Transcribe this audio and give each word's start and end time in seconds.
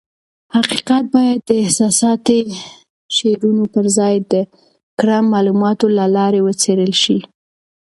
حقیقت 0.55 1.03
بايد 1.13 1.39
د 1.47 1.51
احساساتي 1.63 2.39
شعارونو 3.15 3.63
پر 3.73 3.85
ځای 3.97 4.15
د 4.31 4.33
کره 4.99 5.17
معلوماتو 5.33 5.85
له 5.97 6.05
لارې 6.15 6.39
وڅېړل 6.43 6.93
شي. 7.03 7.17